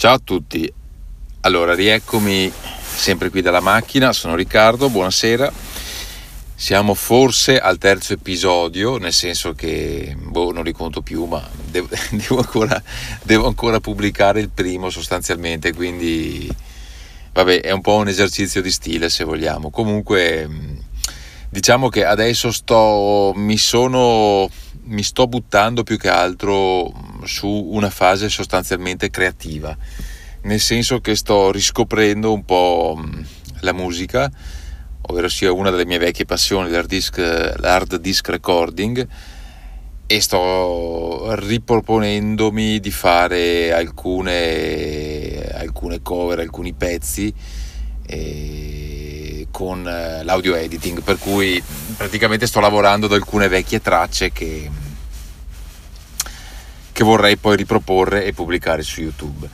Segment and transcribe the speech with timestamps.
[0.00, 0.72] Ciao a tutti,
[1.40, 5.52] allora rieccomi sempre qui dalla macchina, sono Riccardo, buonasera.
[6.54, 12.38] Siamo forse al terzo episodio, nel senso che boh, non riconto più, ma devo, devo,
[12.38, 12.82] ancora,
[13.24, 16.50] devo ancora pubblicare il primo sostanzialmente, quindi
[17.32, 19.68] vabbè, è un po' un esercizio di stile se vogliamo.
[19.68, 20.48] Comunque
[21.50, 24.48] diciamo che adesso sto, mi sono,
[24.90, 26.92] mi sto buttando più che altro
[27.24, 29.76] su una fase sostanzialmente creativa,
[30.42, 33.22] nel senso che sto riscoprendo un po' mm,
[33.60, 34.30] la musica,
[35.02, 39.06] ovvero sia una delle mie vecchie passioni, l'hard disk, l'hard disk recording,
[40.06, 47.32] e sto riproponendomi di fare alcune, alcune cover, alcuni pezzi
[48.06, 48.89] eh,
[49.60, 51.62] con eh, l'audio editing, per cui
[51.94, 54.70] praticamente sto lavorando ad alcune vecchie tracce che
[56.90, 59.46] che vorrei poi riproporre e pubblicare su YouTube.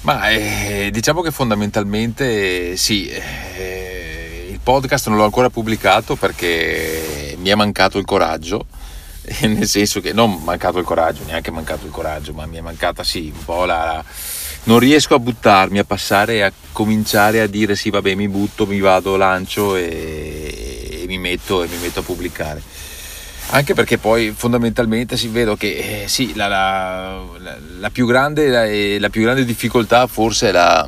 [0.00, 7.50] Ma eh, diciamo che fondamentalmente sì, eh, il podcast non l'ho ancora pubblicato perché mi
[7.50, 8.66] è mancato il coraggio,
[9.46, 13.02] nel senso che non mancato il coraggio, neanche mancato il coraggio, ma mi è mancata
[13.04, 14.02] sì un po' la...
[14.62, 18.80] Non riesco a buttarmi, a passare, a cominciare a dire sì vabbè mi butto, mi
[18.80, 22.62] vado, lancio e, e mi, metto, e mi metto a pubblicare
[23.52, 27.20] anche perché poi fondamentalmente si vedo che eh, sì, la, la,
[27.78, 30.84] la, più grande, la, più grande, difficoltà forse è,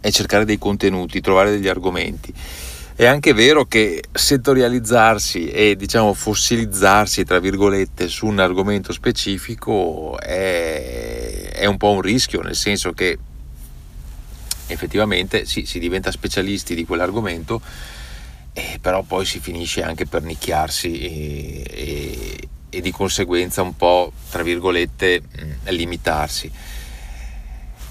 [0.00, 2.32] è, cercare dei contenuti, trovare degli argomenti.
[2.98, 11.50] È anche vero che settorializzarsi e diciamo fossilizzarsi, tra virgolette, su un argomento specifico è,
[11.52, 13.16] è un po' un rischio, nel senso che
[14.66, 17.60] effettivamente sì, si diventa specialisti di quell'argomento,
[18.52, 24.10] eh, però poi si finisce anche per nicchiarsi e, e, e di conseguenza un po',
[24.28, 26.50] tra virgolette, mm, limitarsi.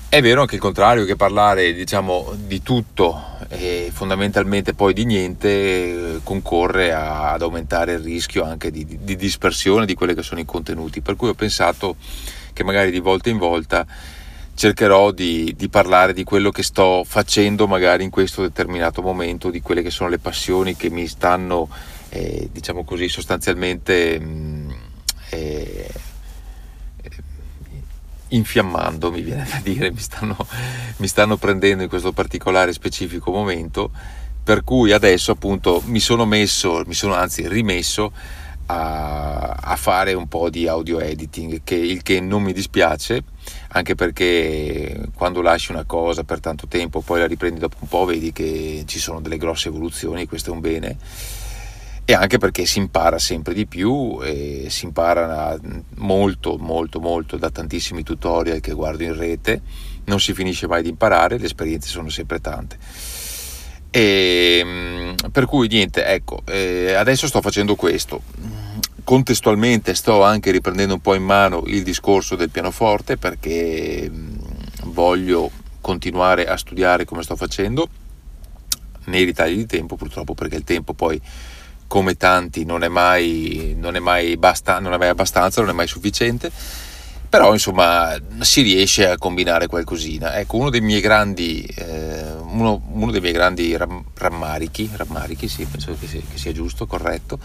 [0.09, 6.19] È vero anche il contrario che parlare diciamo, di tutto e fondamentalmente poi di niente
[6.23, 10.45] concorre a, ad aumentare il rischio anche di, di, dispersione di quelli che sono i
[10.45, 11.01] contenuti.
[11.01, 11.95] Per cui ho pensato
[12.53, 13.85] che magari di volta in volta
[14.53, 19.61] cercherò di, di, parlare di quello che sto facendo magari in questo determinato momento, di
[19.61, 21.69] quelle che sono le passioni che mi stanno,
[22.09, 24.69] eh, diciamo così, sostanzialmente mh, mm,
[25.29, 25.87] eh,
[28.29, 30.35] infiammando, mi viene da dire, mi stanno,
[30.97, 33.91] mi stanno prendendo in questo particolare specifico momento,
[34.43, 38.11] per cui adesso appunto mi sono messo, mi sono anzi rimesso
[38.67, 43.23] a, a, fare un po' di audio editing, che, il che non mi dispiace,
[43.69, 48.05] anche perché quando lasci una cosa per tanto tempo, poi la riprendi dopo un po',
[48.05, 50.97] vedi che ci sono delle grosse evoluzioni, questo è un bene.
[52.09, 55.59] E anche perché si impara sempre di più e si impara
[55.95, 59.61] molto, molto, molto da tantissimi tutorial che guardo in rete,
[60.05, 62.77] non si finisce mai di imparare, le esperienze sono sempre tante.
[63.91, 68.21] E, ehm, per cui niente, ecco, eh, adesso sto facendo questo.
[69.03, 74.09] Contestualmente sto anche riprendendo un po' in mano il discorso del pianoforte perché
[74.83, 75.51] voglio
[75.81, 77.89] continuare a studiare come sto facendo
[79.07, 81.21] nei ritagli di tempo purtroppo perché il tempo poi
[81.87, 85.73] come tanti non è mai, non è mai, basta, non è mai abbastanza, non è
[85.73, 86.51] mai sufficiente
[87.29, 90.37] però insomma si riesce a combinare qualcosina.
[90.37, 95.65] Ecco, uno dei miei grandi, eh, uno, uno, dei miei grandi ram, rammarichi, rammarichi sì,
[95.65, 97.37] penso che sia, che sia, giusto, corretto,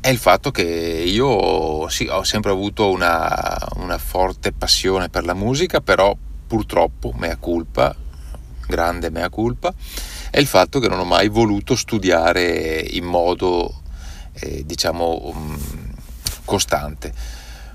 [0.00, 5.34] è il fatto che io sì, ho sempre avuto una, una forte passione per la
[5.34, 6.16] musica, però
[6.46, 7.94] purtroppo, mea culpa,
[8.66, 9.74] grande mea culpa,
[10.30, 13.82] è il fatto che non ho mai voluto studiare in modo,
[14.34, 15.58] eh, diciamo, um,
[16.44, 17.12] costante.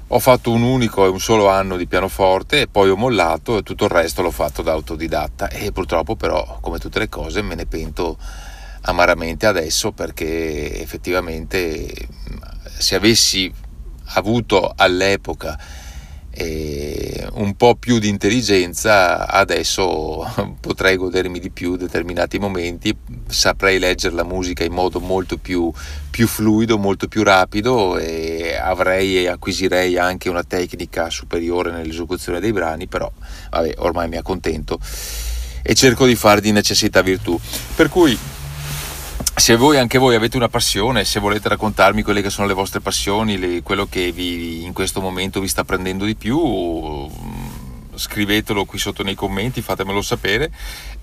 [0.08, 3.64] Ho fatto un unico e un solo anno di pianoforte e poi ho mollato e
[3.64, 5.50] tutto il resto l'ho fatto da autodidatta.
[5.50, 8.18] E purtroppo però come tutte le cose me ne pento
[8.82, 11.92] amaramente adesso perché effettivamente
[12.78, 13.52] se avessi
[14.16, 15.58] avuto all'epoca
[16.36, 20.26] eh, un po' più di intelligenza adesso
[20.60, 22.96] potrei godermi di più determinati momenti.
[23.28, 25.72] Saprei leggere la musica in modo molto più,
[26.10, 32.52] più fluido molto più rapido e avrei e acquisirei anche una tecnica superiore nell'esecuzione dei
[32.52, 33.12] brani però
[33.52, 34.80] vabbè ormai mi accontento
[35.66, 37.40] e cerco di fare di necessità virtù.
[37.76, 38.18] Per cui
[39.36, 42.82] se voi anche voi avete una passione, se volete raccontarmi quelle che sono le vostre
[42.82, 48.66] passioni, le, quello che vi, in questo momento vi sta prendendo di più, mm, scrivetelo
[48.66, 50.52] qui sotto nei commenti, fatemelo sapere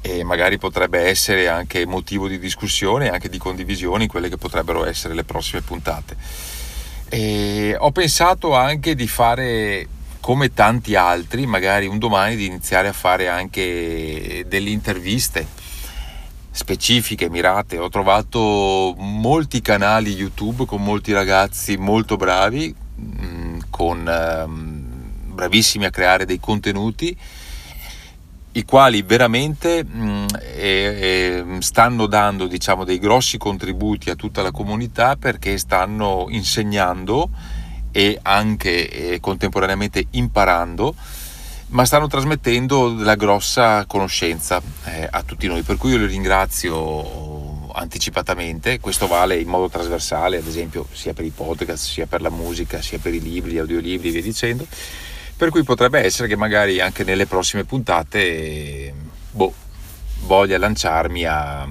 [0.00, 4.38] e magari potrebbe essere anche motivo di discussione e anche di condivisione in quelle che
[4.38, 6.16] potrebbero essere le prossime puntate.
[7.08, 9.88] E ho pensato anche di fare
[10.20, 15.58] come tanti altri, magari un domani di iniziare a fare anche delle interviste
[16.50, 17.78] specifiche, mirate.
[17.78, 25.90] Ho trovato molti canali YouTube con molti ragazzi molto bravi, mm, con ehm, bravissimi a
[25.90, 27.16] creare dei contenuti
[28.52, 35.56] i quali veramente mm, stanno dando diciamo, dei grossi contributi a tutta la comunità perché
[35.56, 37.30] stanno insegnando
[37.92, 40.94] e anche contemporaneamente imparando,
[41.70, 45.62] ma stanno trasmettendo della grossa conoscenza eh, a tutti noi.
[45.62, 51.24] Per cui io li ringrazio anticipatamente, questo vale in modo trasversale, ad esempio sia per
[51.24, 54.66] i podcast, sia per la musica, sia per i libri, gli audiolibri e via dicendo.
[55.36, 58.92] Per cui potrebbe essere che magari anche nelle prossime puntate
[59.30, 59.54] boh,
[60.26, 61.66] voglia lanciarmi a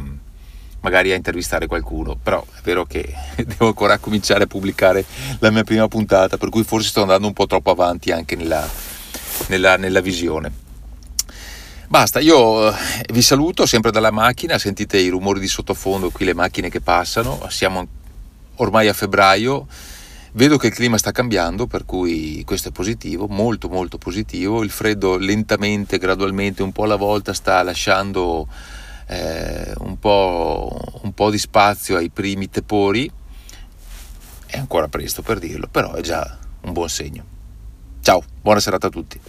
[0.81, 5.03] magari a intervistare qualcuno, però è vero che devo ancora cominciare a pubblicare
[5.39, 8.65] la mia prima puntata, per cui forse sto andando un po' troppo avanti anche nella,
[9.49, 10.51] nella, nella visione.
[11.87, 12.75] Basta, io eh,
[13.11, 17.47] vi saluto sempre dalla macchina, sentite i rumori di sottofondo, qui le macchine che passano,
[17.49, 17.87] siamo
[18.55, 19.67] ormai a febbraio,
[20.31, 24.63] Vedo che il clima sta cambiando, per cui questo è positivo, molto molto positivo.
[24.63, 28.47] Il freddo lentamente, gradualmente, un po' alla volta sta lasciando
[29.07, 33.11] eh, un, po', un po' di spazio ai primi tepori.
[34.45, 37.37] È ancora presto per dirlo, però è già un buon segno.
[38.01, 39.19] Ciao, buona serata a tutti.